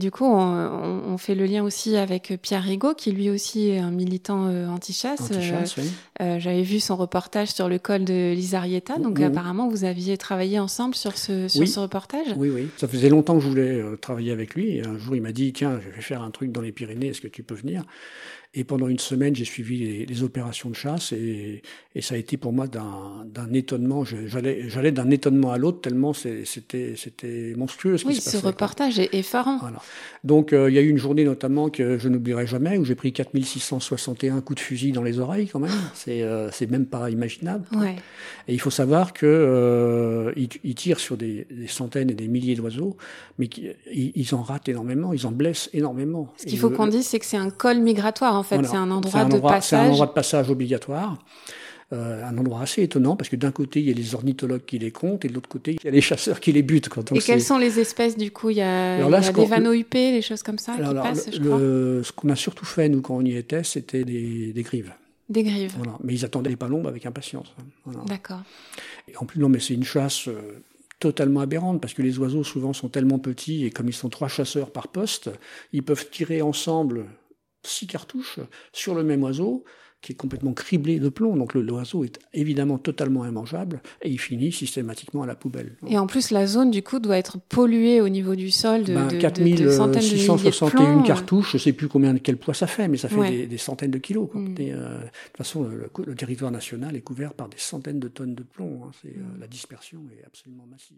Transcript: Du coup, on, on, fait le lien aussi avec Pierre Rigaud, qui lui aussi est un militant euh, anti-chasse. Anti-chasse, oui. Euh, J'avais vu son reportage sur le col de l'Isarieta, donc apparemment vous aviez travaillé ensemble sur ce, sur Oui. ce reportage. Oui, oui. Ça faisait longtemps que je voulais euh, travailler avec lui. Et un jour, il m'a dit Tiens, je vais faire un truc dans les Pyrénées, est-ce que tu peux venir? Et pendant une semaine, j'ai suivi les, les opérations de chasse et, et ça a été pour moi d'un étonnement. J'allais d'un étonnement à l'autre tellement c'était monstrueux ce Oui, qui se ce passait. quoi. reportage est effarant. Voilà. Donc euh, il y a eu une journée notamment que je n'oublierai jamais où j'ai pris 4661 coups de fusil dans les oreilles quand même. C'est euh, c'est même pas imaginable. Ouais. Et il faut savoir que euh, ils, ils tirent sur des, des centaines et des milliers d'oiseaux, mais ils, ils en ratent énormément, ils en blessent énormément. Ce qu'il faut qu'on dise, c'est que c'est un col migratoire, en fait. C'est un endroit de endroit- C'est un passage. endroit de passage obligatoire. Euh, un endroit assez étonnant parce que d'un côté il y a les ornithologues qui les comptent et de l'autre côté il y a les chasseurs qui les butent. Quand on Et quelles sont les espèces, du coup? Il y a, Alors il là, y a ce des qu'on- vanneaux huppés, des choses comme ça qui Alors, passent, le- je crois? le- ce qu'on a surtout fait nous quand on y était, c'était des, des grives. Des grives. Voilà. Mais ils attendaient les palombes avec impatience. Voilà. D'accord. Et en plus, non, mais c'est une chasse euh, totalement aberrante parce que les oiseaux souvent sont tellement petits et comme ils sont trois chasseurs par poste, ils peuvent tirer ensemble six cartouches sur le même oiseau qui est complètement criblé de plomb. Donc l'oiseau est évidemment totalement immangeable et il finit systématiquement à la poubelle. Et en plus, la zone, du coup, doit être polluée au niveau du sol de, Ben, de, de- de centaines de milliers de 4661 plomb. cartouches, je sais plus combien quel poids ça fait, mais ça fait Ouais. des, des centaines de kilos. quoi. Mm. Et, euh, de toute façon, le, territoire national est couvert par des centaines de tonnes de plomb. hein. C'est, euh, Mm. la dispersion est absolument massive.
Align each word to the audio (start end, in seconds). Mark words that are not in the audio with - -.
Du 0.00 0.10
coup, 0.10 0.24
on, 0.24 1.02
on, 1.06 1.18
fait 1.18 1.34
le 1.34 1.44
lien 1.44 1.62
aussi 1.62 1.96
avec 1.96 2.32
Pierre 2.42 2.62
Rigaud, 2.64 2.94
qui 2.94 3.12
lui 3.12 3.28
aussi 3.30 3.68
est 3.68 3.78
un 3.78 3.90
militant 3.90 4.46
euh, 4.48 4.66
anti-chasse. 4.68 5.20
Anti-chasse, 5.20 5.76
oui. 5.76 5.84
Euh, 6.22 6.38
J'avais 6.40 6.62
vu 6.62 6.80
son 6.80 6.96
reportage 6.96 7.48
sur 7.48 7.68
le 7.68 7.78
col 7.78 8.04
de 8.04 8.32
l'Isarieta, 8.34 8.96
donc 8.98 9.20
apparemment 9.20 9.68
vous 9.68 9.84
aviez 9.84 10.16
travaillé 10.16 10.58
ensemble 10.58 10.94
sur 10.94 11.16
ce, 11.18 11.46
sur 11.48 11.60
Oui. 11.60 11.68
ce 11.68 11.78
reportage. 11.78 12.26
Oui, 12.36 12.48
oui. 12.48 12.68
Ça 12.78 12.88
faisait 12.88 13.10
longtemps 13.10 13.34
que 13.36 13.40
je 13.44 13.48
voulais 13.48 13.80
euh, 13.80 13.96
travailler 13.96 14.32
avec 14.32 14.54
lui. 14.54 14.78
Et 14.78 14.86
un 14.86 14.96
jour, 14.98 15.14
il 15.14 15.22
m'a 15.22 15.32
dit 15.32 15.52
Tiens, 15.52 15.78
je 15.84 15.94
vais 15.94 16.00
faire 16.02 16.22
un 16.22 16.30
truc 16.30 16.50
dans 16.50 16.62
les 16.62 16.72
Pyrénées, 16.72 17.08
est-ce 17.08 17.20
que 17.20 17.28
tu 17.28 17.42
peux 17.42 17.54
venir? 17.54 17.84
Et 18.52 18.64
pendant 18.64 18.88
une 18.88 18.98
semaine, 18.98 19.36
j'ai 19.36 19.44
suivi 19.44 19.78
les, 19.78 20.06
les 20.06 20.22
opérations 20.24 20.70
de 20.70 20.74
chasse 20.74 21.12
et, 21.12 21.62
et 21.94 22.02
ça 22.02 22.16
a 22.16 22.18
été 22.18 22.36
pour 22.36 22.52
moi 22.52 22.66
d'un 22.66 23.52
étonnement. 23.52 24.02
J'allais 24.04 24.90
d'un 24.90 25.08
étonnement 25.10 25.52
à 25.52 25.58
l'autre 25.58 25.80
tellement 25.80 26.12
c'était 26.12 27.54
monstrueux 27.56 27.96
ce 27.96 28.06
Oui, 28.06 28.14
qui 28.14 28.20
se 28.20 28.24
ce 28.24 28.30
passait. 28.30 28.42
quoi. 28.42 28.50
reportage 28.50 28.98
est 28.98 29.14
effarant. 29.14 29.58
Voilà. 29.60 29.80
Donc 30.24 30.52
euh, 30.52 30.68
il 30.70 30.74
y 30.74 30.78
a 30.78 30.82
eu 30.82 30.88
une 30.88 30.98
journée 30.98 31.24
notamment 31.24 31.70
que 31.70 31.96
je 31.98 32.08
n'oublierai 32.08 32.46
jamais 32.46 32.76
où 32.78 32.84
j'ai 32.84 32.94
pris 32.94 33.12
4661 33.12 34.40
coups 34.42 34.56
de 34.60 34.64
fusil 34.64 34.92
dans 34.92 35.02
les 35.02 35.18
oreilles 35.18 35.48
quand 35.48 35.58
même. 35.60 35.70
C'est 35.94 36.22
euh, 36.22 36.50
c'est 36.50 36.70
même 36.70 36.86
pas 36.86 37.10
imaginable. 37.10 37.64
Ouais. 37.76 37.96
Et 38.48 38.54
il 38.54 38.60
faut 38.60 38.70
savoir 38.70 39.12
que 39.12 39.26
euh, 39.26 40.32
ils, 40.36 40.48
ils 40.64 40.74
tirent 40.74 41.00
sur 41.00 41.16
des, 41.16 41.46
des 41.50 41.66
centaines 41.68 42.10
et 42.10 42.14
des 42.14 42.28
milliers 42.28 42.54
d'oiseaux, 42.54 42.96
mais 43.38 43.48
ils, 43.92 44.12
ils 44.14 44.34
en 44.34 44.42
ratent 44.42 44.68
énormément, 44.68 45.12
ils 45.12 45.26
en 45.26 45.30
blessent 45.32 45.70
énormément. 45.72 46.32
Ce 46.36 46.46
qu'il 46.46 46.58
faut 46.58 46.70
qu'on 46.70 46.86
dise, 46.86 47.06
c'est 47.06 47.18
que 47.18 47.26
c'est 47.26 47.36
un 47.36 47.50
col 47.50 47.78
migratoire, 47.78 48.34
en 48.34 48.42
fait. 48.42 48.60
C'est 48.64 48.76
un 48.76 48.90
endroit 48.90 49.24
de 49.24 49.34
endroit- 49.34 49.60
C'est 49.60 49.76
un 49.76 49.78
passage. 49.80 49.90
endroit 49.90 50.06
de 50.06 50.12
passage 50.12 50.50
obligatoire. 50.50 51.18
Euh, 51.92 52.24
un 52.24 52.38
endroit 52.38 52.60
assez 52.62 52.84
étonnant 52.84 53.16
parce 53.16 53.28
que 53.28 53.34
d'un 53.34 53.50
côté 53.50 53.80
il 53.80 53.88
y 53.88 53.90
a 53.90 53.94
les 53.94 54.14
ornithologues 54.14 54.64
qui 54.64 54.78
les 54.78 54.92
comptent 54.92 55.24
et 55.24 55.28
de 55.28 55.34
l'autre 55.34 55.48
côté 55.48 55.72
il 55.72 55.84
y 55.84 55.88
a 55.88 55.90
les 55.90 56.00
chasseurs 56.00 56.38
qui 56.38 56.52
les 56.52 56.62
butent. 56.62 56.88
Quand 56.88 57.10
on 57.10 57.16
Et 57.16 57.18
quelles 57.20 57.42
sont 57.42 57.58
les 57.58 57.80
espèces, 57.80 58.16
du 58.16 58.30
coup? 58.30 58.50
Il 58.50 58.58
y 58.58 58.60
a, 58.60 58.94
Alors 58.94 59.08
il 59.08 59.10
là, 59.10 59.16
y 59.18 59.20
a 59.20 59.22
ce 59.24 59.28
des 59.30 59.34
qu'on- 59.34 59.46
vanneaux 59.46 59.72
huppés, 59.72 60.12
des 60.12 60.22
choses 60.22 60.44
comme 60.44 60.58
ça 60.58 60.76
qui 60.76 60.82
Alors, 60.82 61.02
passent, 61.02 61.26
le- 61.26 61.32
je 61.32 61.40
crois? 61.40 61.58
le- 61.58 62.02
ce 62.04 62.12
qu'on 62.12 62.28
a 62.28 62.36
surtout 62.36 62.64
fait 62.64 62.88
nous 62.88 63.00
quand 63.00 63.16
on 63.16 63.24
y 63.24 63.34
était, 63.36 63.64
c'était 63.64 64.04
des, 64.04 64.52
des 64.52 64.62
grives. 64.62 64.92
Des 65.30 65.42
grives. 65.42 65.72
Voilà. 65.78 65.98
Mais 66.04 66.14
ils 66.14 66.24
attendaient 66.24 66.50
les 66.50 66.54
palombes 66.56 66.86
avec 66.86 67.06
impatience. 67.06 67.52
Voilà. 67.84 68.02
D'accord. 68.06 68.42
Et 69.08 69.16
en 69.16 69.24
plus, 69.24 69.40
non, 69.40 69.48
mais 69.48 69.58
c'est 69.58 69.74
une 69.74 69.82
chasse 69.82 70.28
euh, 70.28 70.62
totalement 71.00 71.40
aberrante 71.40 71.80
parce 71.80 71.92
que 71.94 72.02
les 72.02 72.20
oiseaux 72.20 72.44
souvent 72.44 72.72
sont 72.72 72.88
tellement 72.88 73.18
petits 73.18 73.64
et 73.66 73.70
comme 73.70 73.88
ils 73.88 73.92
sont 73.94 74.10
trois 74.10 74.28
chasseurs 74.28 74.70
par 74.70 74.86
poste, 74.86 75.28
ils 75.72 75.82
peuvent 75.82 76.08
tirer 76.08 76.40
ensemble 76.40 77.06
six 77.62 77.86
cartouches 77.86 78.40
sur 78.72 78.94
le 78.94 79.02
même 79.04 79.22
oiseau 79.22 79.64
qui 80.02 80.12
est 80.12 80.14
complètement 80.14 80.54
criblé 80.54 80.98
de 80.98 81.10
plomb. 81.10 81.36
Donc 81.36 81.52
l'oiseau 81.52 82.04
est 82.04 82.18
évidemment 82.32 82.78
totalement 82.78 83.26
immangeable 83.26 83.82
et 84.00 84.08
il 84.08 84.18
finit 84.18 84.50
systématiquement 84.50 85.24
à 85.24 85.26
la 85.26 85.34
poubelle. 85.34 85.76
Et 85.86 85.98
en 85.98 86.06
plus, 86.06 86.30
la 86.30 86.46
zone, 86.46 86.70
du 86.70 86.82
coup, 86.82 87.00
doit 87.00 87.18
être 87.18 87.38
polluée 87.38 88.00
au 88.00 88.08
niveau 88.08 88.34
du 88.34 88.50
sol 88.50 88.84
de, 88.84 88.94
Ben, 88.94 89.08
de, 89.08 89.16
de- 89.18 89.64
de 89.64 89.70
centaines 89.70 90.00
de 90.00 90.08
milliers 90.08 90.22
de 90.22 90.26
4661 90.26 90.70
plomb. 90.70 91.02
cartouches, 91.02 91.52
je 91.52 91.58
sais 91.58 91.74
plus 91.74 91.88
combien 91.88 92.16
quel 92.16 92.38
poids 92.38 92.54
ça 92.54 92.66
fait, 92.66 92.88
mais 92.88 92.96
ça 92.96 93.10
fait 93.10 93.16
Ouais. 93.16 93.30
des, 93.30 93.46
des 93.46 93.58
centaines 93.58 93.90
de 93.90 93.98
kilos. 93.98 94.30
quoi. 94.32 94.40
Mm. 94.40 94.54
Et, 94.58 94.72
euh, 94.72 95.00
de 95.00 95.04
toute 95.04 95.36
façon, 95.36 95.68
le, 95.68 96.14
territoire 96.14 96.50
national 96.50 96.96
est 96.96 97.02
couvert 97.02 97.34
par 97.34 97.50
des 97.50 97.58
centaines 97.58 98.00
de 98.00 98.08
tonnes 98.08 98.34
de 98.34 98.42
plomb. 98.42 98.84
hein. 98.86 98.90
C'est, 99.02 99.08
euh, 99.08 99.20
Mm. 99.36 99.40
la 99.40 99.46
dispersion 99.48 100.00
est 100.18 100.24
absolument 100.24 100.64
massive. 100.70 100.96